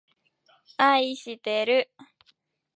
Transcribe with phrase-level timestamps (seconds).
[0.77, 1.91] あいしてる